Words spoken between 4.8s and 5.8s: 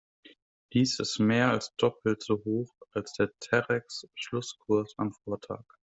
am Vortag.